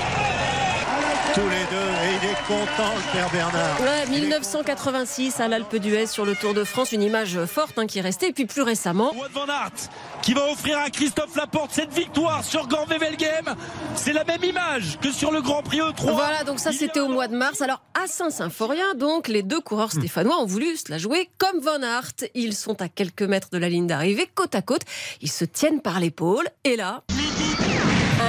Tous 1.33 1.41
les 1.41 1.65
deux, 1.71 1.89
et 2.05 2.19
il 2.21 2.29
est 2.29 2.30
content, 2.47 2.93
le 2.95 3.13
père 3.13 3.29
Bernard. 3.31 3.81
Ouais, 3.81 4.05
1986 4.07 5.39
à 5.39 5.47
l'Alpe 5.47 5.75
d'Huez 5.75 6.07
sur 6.07 6.25
le 6.25 6.35
Tour 6.35 6.53
de 6.53 6.63
France, 6.63 6.91
une 6.91 7.01
image 7.01 7.45
forte 7.45 7.77
hein, 7.77 7.87
qui 7.87 7.99
est 7.99 8.01
restée. 8.01 8.27
Et 8.27 8.33
puis 8.33 8.45
plus 8.45 8.61
récemment, 8.61 9.13
Wout 9.13 9.31
van 9.33 9.47
Aert 9.47 9.89
qui 10.21 10.33
va 10.33 10.51
offrir 10.51 10.77
à 10.77 10.89
Christophe 10.89 11.35
Laporte 11.35 11.71
cette 11.71 11.93
victoire 11.93 12.43
sur 12.43 12.67
Gand-Wevelgem. 12.67 13.55
C'est 13.95 14.13
la 14.13 14.23
même 14.23 14.43
image 14.43 14.99
que 15.01 15.11
sur 15.11 15.31
le 15.31 15.41
Grand 15.41 15.63
Prix 15.63 15.79
E3. 15.79 16.11
Voilà, 16.13 16.43
donc 16.43 16.59
ça 16.59 16.71
c'était 16.71 16.99
au 16.99 17.07
mois 17.07 17.27
de 17.27 17.35
mars. 17.35 17.61
Alors 17.61 17.81
à 18.01 18.07
Saint-Symphorien, 18.07 18.93
donc 18.95 19.27
les 19.27 19.43
deux 19.43 19.61
coureurs 19.61 19.91
stéphanois 19.91 20.39
ont 20.39 20.45
voulu 20.45 20.77
se 20.77 20.91
la 20.91 20.97
jouer 20.97 21.29
comme 21.37 21.59
Van 21.59 21.81
Aert. 21.81 22.29
Ils 22.35 22.55
sont 22.55 22.81
à 22.81 22.89
quelques 22.89 23.23
mètres 23.23 23.49
de 23.51 23.57
la 23.57 23.69
ligne 23.69 23.87
d'arrivée, 23.87 24.29
côte 24.33 24.55
à 24.55 24.61
côte. 24.61 24.83
Ils 25.21 25.31
se 25.31 25.45
tiennent 25.45 25.81
par 25.81 25.99
l'épaule 25.99 26.47
et 26.63 26.75
là. 26.75 27.03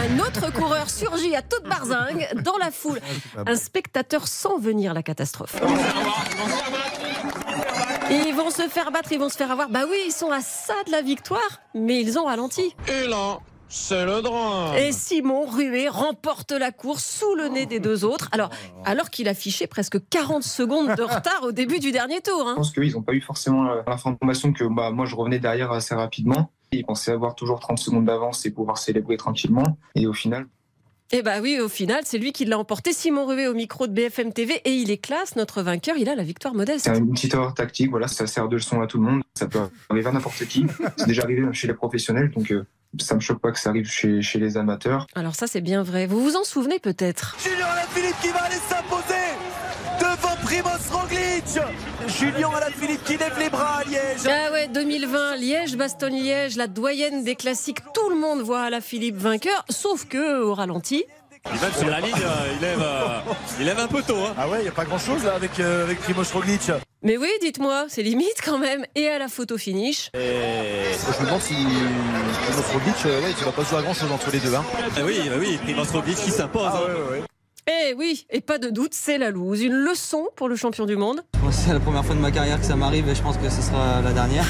Un 0.03 0.19
autre 0.19 0.53
coureur 0.53 0.91
surgit 0.91 1.37
à 1.37 1.43
toute 1.43 1.65
barzingue 1.69 2.29
dans 2.45 2.57
la 2.59 2.71
foule. 2.71 3.01
Un 3.47 3.57
spectateur 3.57 4.27
sent 4.27 4.59
venir 4.61 4.95
la 4.95 5.03
catastrophe. 5.03 5.57
Ils 8.11 8.35
vont 8.35 8.51
se 8.51 8.63
faire 8.69 8.91
battre, 8.91 9.13
ils 9.13 9.19
vont 9.19 9.29
se 9.29 9.37
faire 9.37 9.51
avoir. 9.51 9.69
Bah 9.71 9.83
oui, 9.89 9.97
ils 10.07 10.13
sont 10.13 10.31
à 10.31 10.41
ça 10.41 10.75
de 10.87 10.91
la 10.93 11.03
victoire, 11.03 11.61
mais 11.75 12.01
ils 12.01 12.19
ont 12.19 12.25
ralenti. 12.25 12.75
Et 12.89 13.07
là, 13.07 13.39
c'est 13.69 14.05
le 14.05 14.21
drame. 14.23 14.75
Et 14.77 14.93
Simon 14.93 15.47
Ruet 15.47 15.89
remporte 15.89 16.53
la 16.53 16.73
course 16.73 17.05
sous 17.05 17.35
le 17.37 17.49
nez 17.49 17.67
des 17.67 17.79
deux 17.81 18.05
autres. 18.05 18.29
Alors, 18.33 18.51
alors 18.85 19.09
qu'il 19.09 19.29
affichait 19.29 19.67
presque 19.67 19.99
40 20.11 20.43
secondes 20.43 20.95
de 20.97 21.03
retard 21.03 21.43
au 21.45 21.53
début 21.53 21.79
du 21.79 21.93
dernier 21.93 22.21
tour. 22.21 22.43
hein. 22.49 22.53
Je 22.53 22.57
pense 22.57 22.73
qu'ils 22.73 22.93
n'ont 22.93 23.03
pas 23.03 23.13
eu 23.13 23.21
forcément 23.23 23.65
l'information 23.87 24.53
que 24.53 24.65
bah, 24.65 24.91
moi 24.91 25.07
je 25.07 25.15
revenais 25.15 25.39
derrière 25.39 25.71
assez 25.73 25.95
rapidement. 25.95 26.51
Ils 26.73 26.85
pensaient 26.85 27.13
avoir 27.13 27.35
toujours 27.35 27.61
30 27.61 27.79
secondes 27.79 28.07
d'avance 28.07 28.47
et 28.47 28.51
pouvoir 28.51 28.79
célébrer 28.79 29.17
tranquillement. 29.17 29.77
Et 29.95 30.07
au 30.07 30.13
final, 30.13 30.47
Et 31.13 31.23
bah 31.23 31.41
oui, 31.43 31.61
au 31.61 31.69
final, 31.69 32.01
c'est 32.05 32.17
lui 32.19 32.33
qui 32.33 32.47
l'a 32.47 32.59
emporté. 32.59 32.93
Simon 32.95 33.27
Ruet 33.27 33.47
au 33.47 33.53
micro 33.55 33.87
de 33.87 33.93
BFM 33.93 34.33
TV 34.33 34.55
et 34.65 34.73
il 34.73 34.91
est 34.91 34.97
classe, 34.97 35.37
notre 35.37 35.63
vainqueur. 35.63 35.97
Il 35.99 36.09
a 36.09 36.15
la 36.15 36.23
victoire 36.23 36.55
modeste. 36.55 36.87
c'est 36.87 36.99
une 36.99 37.13
petite 37.13 37.35
erreur 37.35 37.53
tactique. 37.53 37.91
Voilà, 37.91 38.09
ça 38.09 38.27
sert 38.27 38.49
de 38.49 38.57
leçon 38.57 38.81
à 38.81 38.87
tout 38.87 38.97
le 38.99 39.05
monde. 39.05 39.23
Ça 39.35 39.47
peut 39.47 39.61
arriver 39.91 40.09
à 40.09 40.13
n'importe 40.13 40.45
qui. 40.47 40.65
C'est 40.97 41.07
déjà 41.07 41.23
arrivé 41.23 41.43
chez 41.53 41.67
les 41.67 41.75
professionnels. 41.75 42.31
Donc 42.31 42.51
euh, 42.51 42.65
ça 42.99 43.15
me 43.15 43.21
choque 43.21 43.41
pas 43.41 43.53
que 43.53 43.59
ça 43.59 43.69
arrive 43.71 43.87
chez, 43.87 44.23
chez 44.23 44.39
les 44.39 44.57
amateurs. 44.57 45.07
Alors 45.15 45.35
ça, 45.35 45.47
c'est 45.47 45.61
bien 45.61 45.83
vrai. 45.83 46.07
Vous 46.07 46.23
vous 46.23 46.37
en 46.37 46.45
souvenez 46.45 46.79
peut-être? 46.79 47.37
Julien 47.43 47.67
Alaphilippe 47.67 48.17
qui 48.23 48.29
va 48.29 48.43
aller 48.45 48.57
s'imposer 48.69 49.15
Primoz 50.53 50.91
Roglic. 50.91 51.59
Julien 52.09 52.51
Alaphilippe 52.55 53.03
qui 53.05 53.17
lève 53.17 53.39
les 53.39 53.49
bras 53.49 53.79
à 53.79 53.85
Liège. 53.85 54.21
Ah 54.27 54.53
ouais, 54.53 54.69
2020, 54.69 55.37
Liège, 55.37 55.77
Bastogne-Liège, 55.79 56.57
la 56.57 56.67
doyenne 56.67 57.25
des 57.25 57.37
classiques. 57.37 57.79
Tout 57.95 58.11
le 58.11 58.17
monde 58.17 58.43
voit 58.43 58.69
la 58.69 58.83
Philippe 58.83 59.17
vainqueur, 59.17 59.65
sauf 59.71 60.05
que 60.05 60.43
au 60.43 60.53
ralenti. 60.53 61.07
Même 61.51 61.73
sur 61.73 61.89
la 61.89 62.01
ligne, 62.01 62.15
il 62.55 62.61
lève, 62.61 62.85
il 63.61 63.65
lève 63.65 63.79
un 63.79 63.87
peu 63.87 64.03
tôt. 64.03 64.19
Ah 64.37 64.47
ouais, 64.47 64.59
il 64.59 64.65
n'y 64.65 64.69
a 64.69 64.73
pas 64.73 64.85
grand 64.85 64.99
chose 64.99 65.25
là 65.25 65.37
avec, 65.37 65.59
euh, 65.59 65.85
avec 65.85 65.99
Primoz 66.01 66.31
Roglic. 66.31 66.71
Mais 67.03 67.17
oui, 67.17 67.31
dites-moi, 67.41 67.87
c'est 67.89 68.03
limite 68.03 68.43
quand 68.45 68.59
même. 68.59 68.85
Et 68.95 69.09
à 69.09 69.19
la 69.19 69.29
photo 69.29 69.57
finish. 69.57 70.11
Je 70.13 70.19
me 70.19 71.25
demande 71.25 71.41
si 71.41 71.55
Primoz 71.55 72.73
Roglic, 72.75 73.07
euh, 73.07 73.23
ouais, 73.23 73.35
il 73.39 73.45
va 73.45 73.53
pas 73.53 73.65
jouer 73.65 73.79
à 73.79 73.83
grand 73.83 73.95
chose 73.95 74.13
entre 74.13 74.31
les 74.31 74.39
deux. 74.39 74.55
Hein. 74.55 74.65
Ah 74.99 75.01
oui, 75.03 75.19
bah 75.31 75.37
oui, 75.39 75.59
Primoz 75.63 75.91
Roglic 75.91 76.17
qui 76.17 76.31
s'impose. 76.31 76.63
Ah 76.67 76.77
hein. 76.77 76.81
ouais, 76.87 76.93
ouais, 76.93 77.21
ouais. 77.21 77.32
Eh 77.71 77.95
oui, 77.97 78.27
et 78.31 78.41
pas 78.41 78.59
de 78.59 78.71
doute, 78.71 78.93
c'est 78.93 79.19
la 79.19 79.31
loose. 79.31 79.63
Une 79.63 79.73
leçon 79.73 80.27
pour 80.35 80.49
le 80.49 80.57
champion 80.57 80.85
du 80.85 80.97
monde. 80.97 81.23
C'est 81.53 81.73
la 81.73 81.79
première 81.79 82.05
fois 82.05 82.17
de 82.17 82.21
ma 82.21 82.33
carrière 82.33 82.59
que 82.59 82.67
ça 82.67 82.75
m'arrive 82.75 83.09
et 83.09 83.15
je 83.15 83.23
pense 83.23 83.37
que 83.37 83.49
ce 83.49 83.63
sera 83.63 84.01
la 84.03 84.13
dernière. 84.13 84.45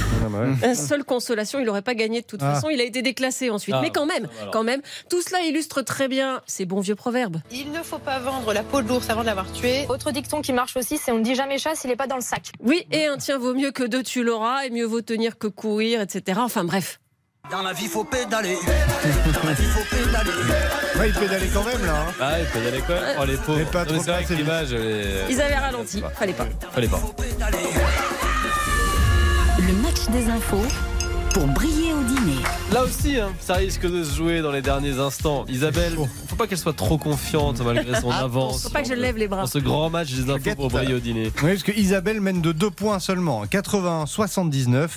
Un 0.62 0.74
seule 0.74 1.04
consolation, 1.04 1.58
il 1.60 1.66
n'aurait 1.66 1.82
pas 1.82 1.94
gagné 1.94 2.22
de 2.22 2.26
toute 2.26 2.40
Ah. 2.42 2.54
façon. 2.54 2.70
Il 2.70 2.80
a 2.80 2.84
été 2.84 3.02
déclassé 3.02 3.50
ensuite. 3.50 3.74
Ah, 3.76 3.80
Mais 3.82 3.90
quand 3.90 4.06
même, 4.06 4.24
va 4.24 4.40
alors. 4.42 4.52
quand 4.52 4.64
même, 4.64 4.80
tout 5.10 5.20
cela 5.20 5.42
illustre 5.42 5.82
très 5.82 6.08
bien 6.08 6.40
ces 6.46 6.64
bons 6.64 6.80
vieux 6.80 6.94
proverbes. 6.94 7.36
Il 7.50 7.70
ne 7.70 7.82
faut 7.82 7.98
pas 7.98 8.18
vendre 8.18 8.52
la 8.54 8.62
peau 8.62 8.80
de 8.80 8.88
l'ours 8.88 9.08
avant 9.10 9.20
de 9.20 9.26
l'avoir 9.26 9.50
tué. 9.52 9.84
Autre 9.90 10.10
dicton 10.10 10.40
qui 10.40 10.54
marche 10.54 10.76
aussi, 10.78 10.96
c'est 10.96 11.12
on 11.12 11.18
ne 11.18 11.24
dit 11.24 11.34
jamais 11.34 11.58
chasse, 11.58 11.82
il 11.84 11.88
n'est 11.88 11.96
pas 11.96 12.06
dans 12.06 12.16
le 12.16 12.22
sac. 12.22 12.50
Oui, 12.60 12.86
et 12.92 13.06
un 13.06 13.18
tien 13.18 13.36
vaut 13.36 13.52
mieux 13.54 13.72
que 13.72 13.84
deux, 13.84 14.02
tu 14.02 14.22
l'auras, 14.24 14.64
et 14.64 14.70
mieux 14.70 14.86
vaut 14.86 15.02
tenir 15.02 15.36
que 15.36 15.48
courir, 15.48 16.00
etc. 16.00 16.40
Enfin 16.42 16.64
bref. 16.64 16.98
Dans 17.50 17.62
la 17.62 17.72
vie, 17.72 17.86
faut 17.86 18.04
pédaler. 18.04 18.56
Dans 19.34 19.46
la 19.48 19.52
vie, 19.52 19.64
faut 19.64 19.84
pédaler. 19.96 20.30
Ouais, 20.98 21.08
il 21.08 21.14
pédalait 21.14 21.48
quand 21.52 21.64
même 21.64 21.84
là. 21.84 22.06
hein. 22.08 22.12
Ah, 22.20 22.38
il 22.40 22.46
peut 22.46 22.60
y 22.64 22.68
aller 22.68 22.80
quoi 22.80 22.96
Oh 23.20 23.24
les 23.24 23.36
pauvres. 23.36 23.58
Mais 23.58 23.64
pas 23.64 23.84
Non, 23.84 23.92
mais 23.92 23.96
trop 23.98 24.04
c'est 24.04 24.10
vrai 24.12 24.20
passer 24.22 24.34
que 24.34 24.38
l'image. 24.38 24.72
elle 24.72 24.80
est- 24.86 25.26
Ils 25.32 25.40
avaient 25.40 25.56
ralenti, 25.56 26.02
fallait 26.18 26.32
pas. 26.32 26.46
Fallait 26.72 26.88
pas. 26.88 27.00
Le 29.58 29.72
match 29.82 30.08
des 30.10 30.28
infos 30.30 30.64
pour 31.34 31.46
briller 31.48 31.91
au 32.02 32.04
dîner. 32.04 32.42
Là 32.72 32.82
aussi, 32.84 33.18
hein, 33.18 33.32
ça 33.40 33.54
risque 33.54 33.86
de 33.86 34.02
se 34.02 34.16
jouer 34.16 34.40
dans 34.40 34.50
les 34.50 34.62
derniers 34.62 34.98
instants. 34.98 35.44
Isabelle, 35.48 35.94
faut 36.26 36.36
pas 36.36 36.46
qu'elle 36.46 36.58
soit 36.58 36.72
trop 36.72 36.98
confiante 36.98 37.60
malgré 37.60 38.00
son 38.00 38.10
avance. 38.10 38.64
Faut 38.64 38.70
pas 38.70 38.82
que 38.82 38.88
je 38.88 38.94
lève 38.94 39.16
les 39.16 39.28
bras. 39.28 39.42
Dans 39.42 39.46
ce 39.46 39.58
grand 39.58 39.90
match 39.90 40.12
des 40.12 40.30
infos 40.30 40.54
pour 40.54 40.68
briller 40.68 40.94
au 40.94 40.98
dîner. 40.98 41.32
Oui, 41.42 41.50
parce 41.50 41.62
que 41.62 41.72
Isabelle 41.72 42.20
mène 42.20 42.40
de 42.40 42.52
deux 42.52 42.70
points 42.70 42.98
seulement, 42.98 43.44
81-79. 43.44 44.88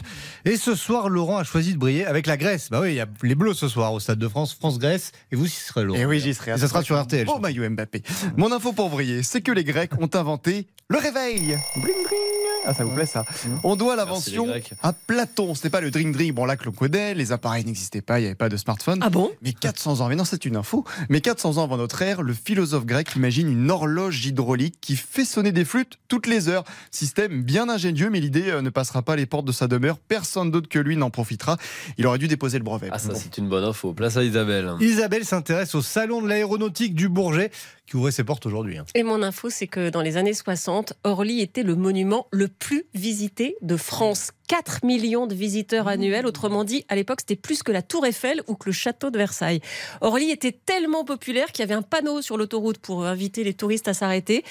Et 0.45 0.57
ce 0.57 0.75
soir, 0.75 1.09
Laurent 1.09 1.37
a 1.37 1.43
choisi 1.43 1.73
de 1.73 1.77
briller 1.79 2.05
avec 2.05 2.27
la 2.27 2.37
Grèce. 2.37 2.69
Bah 2.69 2.79
oui, 2.81 2.89
il 2.91 2.95
y 2.95 3.01
a 3.01 3.07
les 3.23 3.35
Bleus 3.35 3.53
ce 3.53 3.67
soir 3.67 3.93
au 3.93 3.99
Stade 3.99 4.19
de 4.19 4.27
France, 4.27 4.53
France-Grèce. 4.53 5.11
Et 5.31 5.35
vous, 5.35 5.47
ce 5.47 5.67
serez 5.67 5.83
Laurent. 5.83 5.99
Et 5.99 6.05
oui, 6.05 6.19
j'y 6.19 6.33
serai. 6.33 6.51
Et 6.51 6.57
ça 6.57 6.67
sera 6.67 6.81
sur 6.83 6.99
RTL. 7.01 7.27
Oh, 7.29 7.39
maillot 7.39 7.69
Mbappé. 7.69 8.03
Mon 8.37 8.51
info 8.51 8.73
pour 8.73 8.89
briller, 8.89 9.21
c'est 9.23 9.41
que 9.41 9.51
les 9.51 9.63
Grecs 9.63 9.91
ont 9.99 10.09
inventé 10.13 10.67
Le 10.89 10.97
réveil 10.97 11.57
Bling 11.75 11.83
bling 11.83 12.65
Ah, 12.65 12.73
ça 12.73 12.83
vous 12.83 12.95
plaît 12.95 13.05
ça 13.05 13.23
On 13.63 13.75
doit 13.75 13.95
l'invention 13.95 14.47
à 14.81 14.93
Platon. 14.93 15.53
C'était 15.55 15.69
pas 15.69 15.81
le 15.81 15.91
drink 15.91 16.13
drink, 16.15 16.33
bon 16.33 16.45
là 16.45 16.55
que 16.55 16.65
l'on 16.65 16.71
connaît, 16.71 16.94
les 16.95 17.31
appareils 17.31 17.65
n'existaient 17.65 18.01
pas, 18.01 18.19
il 18.19 18.23
n'y 18.23 18.27
avait 18.27 18.35
pas 18.35 18.49
de 18.49 18.57
smartphone. 18.57 18.99
Ah 19.01 19.09
bon? 19.09 19.31
Mais 19.41 19.53
400 19.53 20.01
ans, 20.01 20.07
mais 20.09 20.15
non, 20.15 20.25
c'est 20.25 20.45
une 20.45 20.55
info. 20.55 20.83
Mais 21.09 21.21
400 21.21 21.57
ans 21.57 21.63
avant 21.63 21.77
notre 21.77 22.01
ère, 22.01 22.21
le 22.21 22.33
philosophe 22.33 22.85
grec 22.85 23.15
imagine 23.15 23.51
une 23.51 23.69
horloge 23.69 24.25
hydraulique 24.25 24.75
qui 24.81 24.95
fait 24.95 25.25
sonner 25.25 25.51
des 25.51 25.65
flûtes 25.65 25.99
toutes 26.07 26.27
les 26.27 26.49
heures. 26.49 26.63
Système 26.91 27.43
bien 27.43 27.69
ingénieux, 27.69 28.09
mais 28.09 28.19
l'idée 28.19 28.49
euh, 28.49 28.61
ne 28.61 28.69
passera 28.69 29.01
pas 29.01 29.15
les 29.15 29.25
portes 29.25 29.45
de 29.45 29.51
sa 29.51 29.67
demeure. 29.67 29.97
Personne 29.99 30.51
d'autre 30.51 30.69
que 30.69 30.79
lui 30.79 30.97
n'en 30.97 31.09
profitera. 31.09 31.57
Il 31.97 32.07
aurait 32.07 32.17
dû 32.19 32.27
déposer 32.27 32.57
le 32.57 32.63
brevet. 32.63 32.89
Ah, 32.91 32.99
ça, 32.99 33.09
Bon. 33.09 33.19
c'est 33.21 33.37
une 33.37 33.49
bonne 33.49 33.63
info. 33.63 33.93
Place 33.93 34.17
à 34.17 34.23
Isabelle. 34.23 34.71
Isabelle 34.79 35.25
s'intéresse 35.25 35.75
au 35.75 35.81
salon 35.81 36.21
de 36.21 36.27
l'aéronautique 36.27 36.95
du 36.95 37.09
Bourget 37.09 37.51
qui 37.87 37.97
ouvrait 37.97 38.11
ses 38.11 38.23
portes 38.23 38.45
aujourd'hui. 38.47 38.79
hein. 38.79 38.85
Et 38.95 39.03
mon 39.03 39.21
info, 39.21 39.49
c'est 39.51 39.67
que 39.67 39.89
dans 39.91 40.01
les 40.01 40.17
années 40.17 40.33
60, 40.33 40.93
Orly 41.03 41.41
était 41.41 41.61
le 41.61 41.75
monument 41.75 42.25
le 42.31 42.47
plus 42.47 42.85
visité 42.95 43.55
de 43.61 43.77
France. 43.77 44.31
4 44.47 44.85
millions 44.85 45.27
de 45.27 45.35
visiteurs 45.35 45.87
annuels. 45.87 46.25
Autrement 46.25 46.63
dit, 46.63 46.85
à 46.89 46.95
l'époque, 46.95 47.21
c'était 47.21 47.35
plus 47.35 47.63
que 47.63 47.71
la 47.71 47.81
Tour 47.81 48.05
Eiffel 48.05 48.41
ou 48.47 48.55
que 48.55 48.69
le 48.69 48.73
château 48.73 49.09
de 49.09 49.17
Versailles. 49.17 49.61
Orly 50.01 50.31
était 50.31 50.51
tellement 50.51 51.03
populaire 51.03 51.51
qu'il 51.51 51.63
y 51.63 51.63
avait 51.63 51.75
un 51.75 51.81
panneau 51.81 52.21
sur 52.21 52.37
l'autoroute 52.37 52.77
pour 52.77 53.05
inviter 53.05 53.43
les 53.43 53.53
touristes 53.53 53.87
à 53.87 53.93
s'arrêter. 53.93 54.43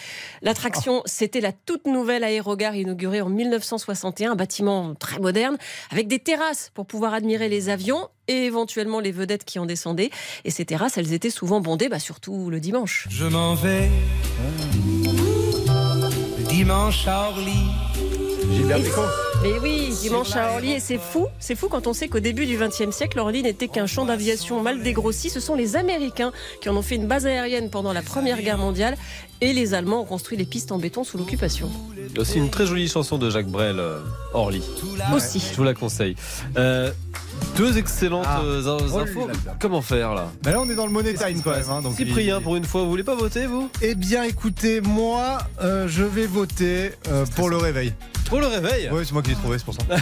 L'attraction, 0.43 1.03
c'était 1.07 1.41
la 1.41 1.53
toute 1.53 1.87
nouvelle 1.87 2.25
aérogare 2.25 2.77
inaugurée 2.77 3.21
en 3.21 3.29
1961, 3.29 4.33
un 4.33 4.37
bâtiment 4.37 4.95
très 4.95 5.19
moderne, 5.19 5.57
avec 5.91 6.09
des 6.09 6.19
terrasses 6.19 6.71
pour 6.75 6.87
pouvoir 6.87 7.15
admirer 7.15 7.49
les 7.49 7.69
avions 7.69 8.09
et 8.29 8.47
éventuellement 8.47 9.01
les 9.01 9.13
vedettes 9.13 9.45
qui 9.45 9.59
en 9.59 9.67
descendaient. 9.67 10.11
Et 10.45 10.51
ces 10.51 10.65
terrasses, 10.65 10.99
elles 10.99 11.13
étaient 11.13 11.31
souvent 11.31 11.61
bondées, 11.61 11.89
bah, 11.89 11.99
surtout 11.99 12.51
le 12.51 12.61
dimanche. 12.61 13.07
Je 13.11 13.27
m'en 13.27 13.55
vais 13.55 13.89
dimanche 16.65 17.07
à 17.07 17.29
Orly. 17.29 17.67
Gilbert 18.51 18.81
Bécaud. 18.81 19.03
Mais 19.43 19.59
oui, 19.63 19.93
dimanche 20.01 20.35
à 20.35 20.53
Orly, 20.53 20.73
et 20.73 20.81
c'est 20.81 20.97
fou, 20.97 21.27
c'est 21.39 21.55
fou 21.55 21.69
quand 21.69 21.87
on 21.87 21.93
sait 21.93 22.09
qu'au 22.09 22.21
début 22.21 22.47
du 22.47 22.57
XXe 22.57 22.91
siècle, 22.91 23.19
Orly 23.19 23.43
n'était 23.43 23.69
qu'un 23.69 23.87
champ 23.87 24.07
d'aviation 24.07 24.63
mal 24.63 24.83
dégrossi. 24.83 25.29
Ce 25.29 25.41
sont 25.41 25.57
les 25.57 25.77
Américains 25.77 26.33
qui 26.63 26.71
en 26.71 26.77
ont 26.77 26.81
fait 26.81 26.95
une 26.95 27.07
base 27.07 27.27
aérienne 27.27 27.69
pendant 27.69 27.93
la 27.93 28.01
Première 28.01 28.41
Guerre 28.41 28.57
mondiale, 28.57 28.97
et 29.43 29.53
les 29.53 29.75
Allemands 29.75 30.01
ont 30.01 30.07
construit 30.07 30.39
les 30.39 30.47
pistes 30.47 30.73
en 30.73 30.79
béton 30.79 31.05
sous 31.05 31.19
l'occupation. 31.19 31.71
Il 31.99 32.15
y 32.15 32.19
a 32.19 32.23
aussi 32.23 32.39
une 32.39 32.49
très 32.49 32.65
jolie 32.65 32.89
chanson 32.89 33.19
de 33.19 33.29
Jacques 33.29 33.51
Brel, 33.51 33.79
euh, 33.79 33.99
Orly. 34.33 34.63
Aussi. 35.15 35.41
Je 35.41 35.57
vous 35.57 35.65
la 35.65 35.75
conseille. 35.75 36.17
Euh, 36.57 36.91
deux 37.57 37.79
excellentes 37.79 38.25
Ah. 38.29 38.41
euh, 38.45 38.63
Oh 38.93 38.99
infos. 38.99 39.29
Comment 39.61 39.83
faire 39.83 40.15
là? 40.15 40.27
Mais 40.45 40.53
là, 40.53 40.61
on 40.61 40.69
est 40.69 40.75
dans 40.75 40.87
le 40.87 40.93
money 40.93 41.15
time 41.15 41.41
quand 41.43 41.51
même. 41.53 41.65
hein, 41.71 41.81
donc 41.83 41.97
Cyprien, 41.97 42.39
il- 42.39 42.43
pour 42.43 42.57
une 42.57 42.65
fois, 42.65 42.83
vous 42.83 42.91
voulez 42.91 43.03
pas 43.05 43.15
voter, 43.15 43.47
vous? 43.47 43.71
Eh 43.83 43.95
bien, 43.95 44.23
écoutez, 44.25 44.81
moi, 44.81 45.39
euh, 45.63 45.87
je 45.89 46.03
vais 46.05 46.27
voter 46.27 46.93
euh, 47.11 47.25
pour 47.37 47.49
le 47.51 47.57
réveil. 47.57 47.93
Pour 48.27 48.41
le 48.41 48.47
réveil? 48.47 48.89
Oui, 48.91 49.03
c'est 49.05 49.13
moi 49.13 49.23
qui 49.23 49.31
l'ai 49.31 49.37
trouvé, 49.37 49.59
c'est 49.59 49.65
pour 49.65 49.75
ça. 49.75 49.83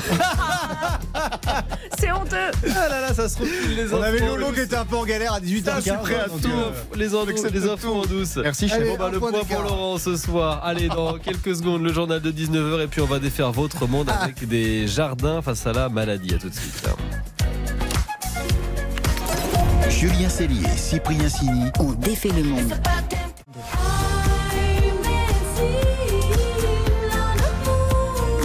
C'est 1.99 2.11
honteux 2.11 2.37
Ah 2.65 2.89
là 2.89 3.01
là, 3.01 3.15
ça 3.15 3.29
se 3.29 3.39
refile 3.39 3.77
les 3.77 3.93
On 3.95 4.03
avait 4.03 4.19
Lolo 4.27 4.51
qui 4.53 4.61
était 4.61 4.75
un 4.77 4.85
peu 4.85 4.97
en 4.97 5.05
galère 5.05 5.35
à 5.35 5.41
18h15. 5.41 5.65
Ça, 5.65 5.77
je 5.77 5.81
suis 5.83 5.93
prêt 5.99 6.15
à 6.17 6.25
tout. 6.29 6.49
euh, 6.49 6.71
les, 6.97 7.15
infos, 7.15 7.27
j'accepte 7.27 7.55
les 7.55 7.69
infos 7.69 7.89
tout. 7.93 7.95
en 7.99 8.07
douce. 8.07 8.37
Merci, 8.43 8.71
Allez, 8.73 8.91
Bon, 8.91 8.97
bah, 8.97 9.11
le 9.13 9.19
point 9.21 9.31
point 9.31 9.45
pour. 9.45 9.63
Laurent 9.63 9.99
ce 9.99 10.17
soir. 10.17 10.61
Allez, 10.65 10.89
dans 10.89 11.19
quelques 11.19 11.55
secondes, 11.57 11.83
le 11.83 11.93
journal 11.93 12.21
de 12.21 12.33
19h 12.33 12.83
et 12.83 12.87
puis 12.89 13.01
on 13.03 13.07
va 13.07 13.19
défaire 13.19 13.53
votre 13.53 13.87
monde 13.87 14.09
Ah. 14.11 14.25
avec 14.25 14.47
des 14.49 14.89
jardins 14.89 15.43
face 15.43 15.67
à 15.67 15.73
la 15.73 15.89
maladie. 15.89 16.35
À 16.35 16.39
tout 16.39 16.49
de 16.49 16.55
suite. 16.55 16.89
Julien 20.03 20.29
Cellier 20.29 20.65
et 20.65 20.77
Cyprien 20.77 21.29
Sini 21.29 21.71
On 21.79 21.93
défait 21.93 22.31
le 22.31 22.43
monde. 22.43 22.75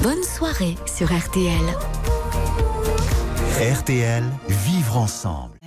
Bonne 0.03 0.21
soirée 0.21 0.75
sur 0.85 1.07
RTL. 1.07 1.51
RTL, 3.73 4.23
vivre 4.47 4.97
ensemble. 4.97 5.57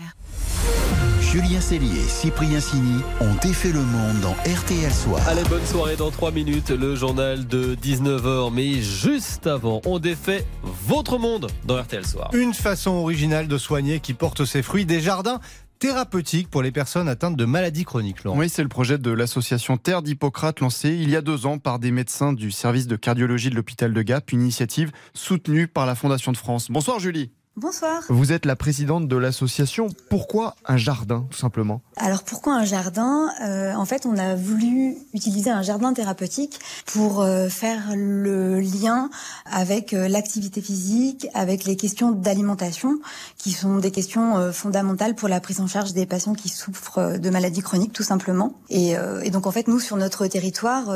Julien 1.20 1.61
Cellier 1.61 1.99
et 1.99 2.09
Cyprien 2.09 2.61
Sini 2.61 3.02
ont 3.20 3.35
défait 3.42 3.73
le 3.73 3.82
monde 3.82 4.20
dans 4.20 4.35
RTL 4.49 4.92
Soir. 4.92 5.20
Allez, 5.26 5.42
bonne 5.49 5.66
soirée 5.66 5.97
dans 5.97 6.12
3 6.12 6.30
minutes, 6.30 6.70
le 6.70 6.94
journal 6.94 7.49
de 7.49 7.75
19h. 7.75 8.52
Mais 8.52 8.75
juste 8.80 9.49
avant, 9.49 9.80
on 9.85 9.99
défait 9.99 10.47
votre 10.62 11.18
monde 11.18 11.49
dans 11.64 11.82
RTL 11.82 12.06
Soir. 12.06 12.30
Une 12.32 12.54
façon 12.54 12.92
originale 12.92 13.49
de 13.49 13.59
soigner 13.59 13.99
qui 13.99 14.14
porte 14.14 14.44
ses 14.44 14.62
fruits, 14.62 14.87
des 14.87 15.00
jardins 15.00 15.40
thérapeutiques 15.80 16.49
pour 16.49 16.62
les 16.62 16.70
personnes 16.70 17.08
atteintes 17.08 17.37
de 17.37 17.44
maladies 17.44 17.84
chroniques. 17.84 18.18
Oui, 18.26 18.49
c'est 18.49 18.62
le 18.62 18.68
projet 18.68 18.99
de 18.99 19.10
l'association 19.10 19.78
Terre 19.78 20.02
d'Hippocrate 20.02 20.60
lancé 20.60 20.90
il 20.90 21.10
y 21.10 21.16
a 21.16 21.22
deux 21.22 21.46
ans 21.46 21.58
par 21.58 21.80
des 21.80 21.90
médecins 21.90 22.32
du 22.32 22.52
service 22.52 22.87
de 22.87 22.96
cardiologie 22.96 23.50
de 23.50 23.56
l'hôpital 23.56 23.92
de 23.92 24.02
Gap, 24.02 24.30
une 24.30 24.42
initiative 24.42 24.92
soutenue 25.14 25.66
par 25.66 25.87
la 25.87 25.94
Fondation 25.96 26.30
de 26.30 26.37
France. 26.37 26.70
Bonsoir 26.70 27.00
Julie. 27.00 27.32
Bonsoir. 27.61 28.05
Vous 28.09 28.33
êtes 28.33 28.47
la 28.47 28.57
présidente 28.57 29.07
de 29.07 29.17
l'association. 29.17 29.88
Pourquoi 30.09 30.55
un 30.64 30.79
jardin, 30.79 31.26
tout 31.31 31.37
simplement 31.37 31.83
Alors 31.99 32.23
pourquoi 32.23 32.55
un 32.55 32.64
jardin? 32.64 33.29
Euh, 33.43 33.75
En 33.75 33.85
fait, 33.85 34.07
on 34.07 34.17
a 34.17 34.35
voulu 34.35 34.97
utiliser 35.12 35.50
un 35.50 35.61
jardin 35.61 35.93
thérapeutique 35.93 36.59
pour 36.87 37.21
euh, 37.21 37.50
faire 37.50 37.93
le 37.95 38.61
lien 38.61 39.11
avec 39.45 39.93
euh, 39.93 40.09
l'activité 40.09 40.62
physique, 40.62 41.26
avec 41.35 41.64
les 41.64 41.76
questions 41.76 42.12
d'alimentation, 42.12 42.99
qui 43.37 43.52
sont 43.52 43.76
des 43.76 43.90
questions 43.90 44.50
fondamentales 44.52 45.14
pour 45.14 45.29
la 45.29 45.40
prise 45.40 45.61
en 45.61 45.67
charge 45.67 45.93
des 45.93 46.07
patients 46.07 46.33
qui 46.33 46.49
souffrent 46.49 47.19
de 47.19 47.31
maladies 47.31 47.61
chroniques, 47.61 47.93
tout 47.93 48.02
simplement. 48.02 48.55
Et, 48.71 48.95
et 49.23 49.31
donc 49.31 49.47
en 49.47 49.50
fait, 49.50 49.69
nous 49.69 49.81
sur 49.81 49.99
notre 49.99 50.26
territoire. 50.26 50.88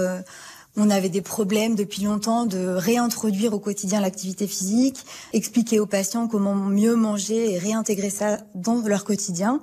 On 0.76 0.90
avait 0.90 1.08
des 1.08 1.22
problèmes 1.22 1.74
depuis 1.74 2.02
longtemps 2.02 2.46
de 2.46 2.66
réintroduire 2.66 3.54
au 3.54 3.60
quotidien 3.60 4.00
l'activité 4.00 4.46
physique, 4.46 5.04
expliquer 5.32 5.78
aux 5.78 5.86
patients 5.86 6.26
comment 6.26 6.54
mieux 6.54 6.96
manger 6.96 7.52
et 7.52 7.58
réintégrer 7.58 8.10
ça 8.10 8.38
dans 8.54 8.80
leur 8.80 9.04
quotidien. 9.04 9.60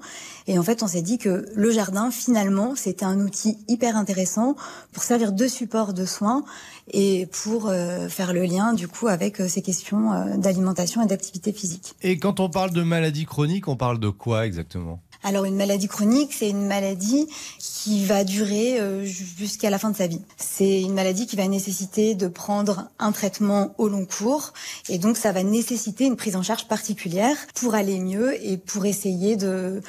Et 0.48 0.58
en 0.58 0.64
fait, 0.64 0.84
on 0.84 0.88
s'est 0.88 1.02
dit 1.02 1.18
que 1.18 1.46
le 1.54 1.72
jardin, 1.72 2.12
finalement, 2.12 2.76
c'était 2.76 3.06
un 3.06 3.20
outil 3.20 3.58
hyper 3.68 3.98
intéressant 3.98 4.56
pour 4.94 5.04
servir 5.04 5.34
de 5.34 5.48
support 5.48 5.94
de 5.94 6.06
soins 6.06 6.44
et 6.92 7.28
pour 7.44 7.68
euh, 7.68 8.08
faire 8.08 8.34
le 8.34 8.44
lien, 8.44 8.74
du 8.74 8.88
coup, 8.88 9.08
avec 9.08 9.40
euh, 9.40 9.48
ces 9.48 9.62
questions 9.62 10.14
euh, 10.14 10.38
d'alimentation 10.38 11.02
et 11.02 11.08
d'activité 11.08 11.52
physique. 11.52 11.96
Et 12.02 12.18
quand 12.18 12.40
on 12.40 12.50
parle 12.50 12.72
de 12.72 12.84
maladies 12.84 13.26
chroniques, 13.26 13.68
on 13.68 13.76
parle 13.76 14.00
de 14.00 14.10
quoi 14.10 14.46
exactement? 14.46 15.00
Alors 15.24 15.46
une 15.46 15.56
maladie 15.56 15.88
chronique, 15.88 16.34
c'est 16.34 16.50
une 16.50 16.66
maladie 16.66 17.28
qui 17.60 18.06
va 18.06 18.24
durer 18.24 18.80
euh, 18.80 19.06
jusqu'à 19.06 19.70
la 19.70 19.78
fin 19.78 19.92
de 19.92 19.98
sa 19.98 20.08
vie. 20.08 20.22
C'est 20.38 20.82
une 20.82 20.94
maladie 20.94 21.28
qui 21.28 21.36
va 21.36 21.48
nécessiter 21.48 22.16
de 22.16 22.28
prendre 22.28 22.90
un 23.00 23.12
traitement 23.12 23.76
au 23.78 23.88
long 23.88 24.06
cours 24.06 24.54
et 24.90 24.98
donc 24.98 25.18
ça 25.18 25.32
va 25.32 25.44
nécessiter 25.44 26.06
une 26.06 26.16
prise 26.16 26.36
en 26.36 26.44
charge 26.44 26.68
particulière 26.68 27.38
pour 27.56 27.76
aller 27.76 28.00
mieux 28.00 28.34
et 28.46 28.58
pour 28.58 28.86
essayer 28.86 29.36
de 29.36 29.82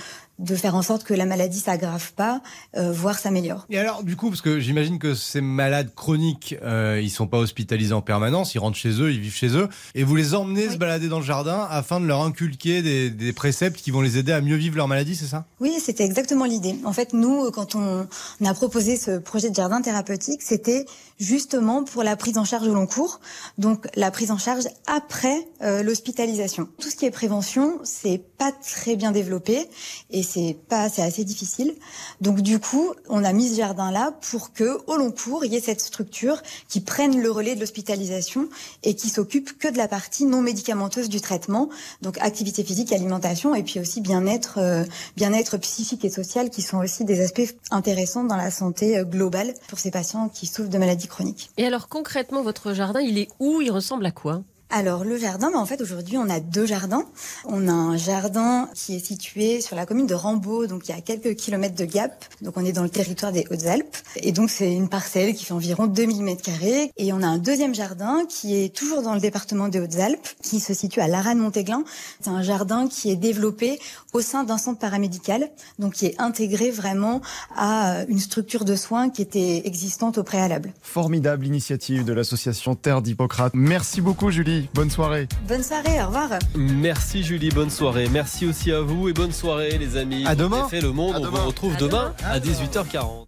de 0.43 0.55
faire 0.57 0.75
en 0.75 0.83
sorte 0.83 1.05
que 1.05 1.15
la 1.15 1.25
maladie 1.25 1.61
s'aggrave 1.61 2.13
pas, 2.13 2.43
euh, 2.77 2.93
voire 2.93 3.19
s'améliore. 3.19 3.67
Et 3.71 3.79
alors, 3.79 4.03
du 4.03 4.17
coup, 4.17 4.29
parce 4.29 4.43
que 4.43 4.61
j'imagine 4.61 4.99
que 4.99 5.15
ces 5.15 5.41
malades 5.41 5.95
chroniques, 5.95 6.57
euh, 6.63 7.01
ils 7.03 7.11
sont 7.11 7.27
pas 7.27 7.39
hospitalisés 7.39 7.95
en 7.95 8.03
permanence, 8.03 8.55
ils 8.55 8.59
rentrent 8.59 8.77
chez 8.77 9.01
eux, 9.01 9.13
ils 9.13 9.21
vivent 9.21 9.35
chez 9.35 9.57
eux, 9.57 9.69
et 9.95 10.05
vous 10.05 10.17
les 10.17 10.35
emmenez 10.35 10.69
se 10.69 10.77
balader 10.77 11.09
dans 11.09 11.21
le 11.21 11.25
jardin 11.25 11.67
afin 11.71 12.01
de 12.01 12.07
leur 12.07 12.23
inculquer 12.23 12.83
des, 12.83 13.11
des 13.11 13.33
préceptes 13.33 13.81
qui 13.81 13.91
vont 13.91 14.01
les 14.01 14.19
aider 14.19 14.33
à 14.33 14.41
mieux 14.41 14.57
vivre 14.57 14.77
leur 14.77 14.89
maladie, 14.89 15.17
c'est 15.17 15.27
ça? 15.27 15.47
Oui, 15.61 15.75
c'était 15.81 16.05
exactement 16.05 16.45
l'idée. 16.45 16.77
En 16.85 16.93
fait, 16.93 17.13
nous, 17.13 17.51
quand 17.51 17.75
on, 17.75 18.09
on 18.41 18.45
a 18.45 18.55
proposé 18.55 18.97
ce 18.97 19.19
projet 19.19 19.49
de 19.51 19.55
jardin 19.55 19.81
thérapeutique, 19.81 20.43
c'était 20.43 20.85
justement 21.21 21.85
pour 21.85 22.03
la 22.03 22.17
prise 22.17 22.37
en 22.37 22.45
charge 22.45 22.67
au 22.67 22.75
long 22.75 22.87
cours, 22.87 23.21
donc 23.59 23.87
la 23.95 24.11
prise 24.11 24.33
en 24.33 24.39
charge 24.39 24.65
après 24.87 25.37
euh, 25.63 25.83
l'hospitalisation. 25.85 26.69
Tout 26.81 26.91
ce 26.91 26.97
qui 26.97 27.07
est 27.07 27.11
prévention, 27.13 27.79
c'est 27.85 28.21
pas 28.39 28.51
très 28.51 28.97
bien 28.97 29.13
développé 29.13 29.69
et 30.11 30.23
c'est 30.33 30.57
pas, 30.69 30.89
c'est 30.89 31.03
assez 31.03 31.25
difficile. 31.25 31.75
Donc 32.21 32.41
du 32.41 32.59
coup, 32.59 32.93
on 33.09 33.25
a 33.25 33.33
mis 33.33 33.49
ce 33.51 33.57
jardin 33.57 33.91
là 33.91 34.15
pour 34.31 34.53
que 34.53 34.79
au 34.87 34.97
long 34.97 35.11
cours, 35.11 35.45
il 35.45 35.53
y 35.53 35.57
ait 35.57 35.61
cette 35.61 35.81
structure 35.81 36.43
qui 36.69 36.81
prenne 36.81 37.21
le 37.21 37.31
relais 37.31 37.55
de 37.55 37.61
l'hospitalisation 37.61 38.49
et 38.83 38.95
qui 38.95 39.09
s'occupe 39.09 39.59
que 39.59 39.69
de 39.69 39.77
la 39.77 39.89
partie 39.89 40.25
non 40.25 40.43
médicamenteuse 40.43 41.09
du 41.09 41.21
traitement, 41.21 41.69
donc 42.01 42.19
activité 42.19 42.65
physique, 42.65 42.93
alimentation 42.93 43.55
et 43.55 43.63
puis 43.63 43.81
aussi 43.81 44.01
bien-être, 44.01 44.59
euh, 44.59 44.85
bien-être 45.17 45.59
psychique 45.59 46.05
et 46.05 46.11
social 46.11 46.51
qui 46.51 46.63
sont 46.63 46.79
aussi 46.79 47.05
des 47.05 47.21
aspects 47.21 47.55
intéressants 47.71 48.25
dans 48.25 48.37
la 48.37 48.51
santé 48.51 48.99
euh, 48.99 49.05
globale 49.05 49.55
pour 49.69 49.79
ces 49.79 49.91
patients 49.91 50.29
qui 50.29 50.47
souffrent 50.47 50.71
de 50.71 50.79
maladies 50.79 51.09
chroniques. 51.09 51.51
Et 51.57 51.67
alors 51.67 51.89
concrètement, 51.89 52.43
votre 52.43 52.73
jardin, 52.73 53.01
il 53.01 53.19
est 53.19 53.29
où? 53.41 53.61
Il 53.61 53.71
ressemble 53.71 54.07
à 54.07 54.11
quoi? 54.11 54.43
Alors 54.75 55.05
le 55.05 55.19
jardin, 55.19 55.51
bah, 55.51 55.59
en 55.59 55.67
fait 55.67 55.83
aujourd'hui 55.83 56.17
on 56.17 56.31
a 56.31 56.41
deux 56.41 56.65
jardins. 56.65 57.05
On 57.45 57.69
a 57.69 57.73
un 57.73 57.99
jardin 57.99 58.71
qui 58.75 58.97
est 58.97 59.05
situé 59.05 59.61
sur 59.61 59.77
la 59.77 59.85
commune 59.85 60.07
de 60.07 60.15
Rambaud, 60.15 60.67
donc 60.67 60.89
il 60.89 60.93
y 60.93 60.99
a 60.99 61.03
quelques 61.03 61.37
kilomètres 61.37 61.75
de 61.75 61.85
Gap. 61.85 62.25
Donc 62.41 62.57
on 62.57 62.65
est 62.65 62.73
dans 62.73 62.83
le 62.83 62.89
territoire 62.89 63.33
des 63.33 63.47
Hautes-Alpes. 63.51 63.95
Et 64.17 64.33
donc 64.33 64.49
c'est 64.49 64.73
une 64.73 64.89
parcelle 64.89 65.35
qui 65.35 65.45
fait 65.45 65.53
environ 65.53 65.87
2000 65.87 66.23
mètres 66.23 66.41
carrés. 66.41 66.91
Et 66.97 67.13
on 67.13 67.23
a 67.23 67.27
un 67.27 67.37
deuxième 67.37 67.75
jardin 67.75 68.25
qui 68.27 68.57
est 68.57 68.75
toujours 68.75 69.03
dans 69.03 69.13
le 69.13 69.21
département 69.21 69.69
des 69.69 69.79
Hautes-Alpes, 69.79 70.27
qui 70.43 70.59
se 70.59 70.73
situe 70.73 71.01
à 71.01 71.07
Laranne-Montéglin. 71.07 71.85
C'est 72.23 72.31
un 72.31 72.43
jardin 72.43 72.89
qui 72.89 73.11
est 73.11 73.17
développé 73.17 73.79
au 74.15 74.23
sein 74.23 74.43
d'un 74.43 74.57
centre 74.57 74.79
paramédical, 74.79 75.51
donc 75.79 75.93
qui 75.93 76.07
est 76.07 76.15
intégré 76.19 76.71
vraiment 76.71 77.21
à 77.55 78.05
une 78.09 78.21
structure 78.21 78.65
de 78.65 78.75
soins 78.75 79.11
qui 79.11 79.21
était 79.21 79.67
existante 79.67 80.17
au 80.17 80.23
préalable. 80.23 80.73
Formidable 80.81 81.47
initiative 81.47 82.07
de 82.07 82.15
l'association 82.15 82.75
Terre 82.75 83.03
d'Hippocrate. 83.03 83.53
Merci 83.55 84.01
beaucoup 84.01 84.31
Julie, 84.31 84.62
bonne 84.75 84.91
soirée. 84.91 85.29
Bonne 85.49 85.63
soirée, 85.63 86.03
au 86.03 86.07
revoir. 86.07 86.31
Merci 86.55 87.23
Julie, 87.23 87.51
bonne 87.51 87.71
soirée. 87.71 88.09
Merci 88.11 88.47
aussi 88.47 88.73
à 88.73 88.81
vous 88.81 89.09
et 89.09 89.13
bonne 89.13 89.33
soirée 89.33 89.79
les 89.79 89.97
amis. 89.97 90.27
À 90.27 90.35
demain. 90.35 90.63
On 90.65 90.69
fait 90.69 90.81
le 90.81 90.93
monde, 90.93 91.15
À 91.15 91.19
on 91.19 91.23
demain. 91.23 91.41
vous 91.41 91.47
retrouve 91.47 91.75
À 91.75 91.79
demain 91.79 92.15
demain. 92.21 92.31
à 92.31 92.39
18h40. 92.39 93.27